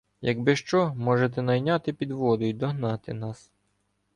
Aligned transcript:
Якби 0.21 0.55
що, 0.55 0.93
можете 0.95 1.41
найняти 1.41 1.93
підводу 1.93 2.45
й 2.45 2.53
догнати 2.53 3.13
нас. 3.13 3.51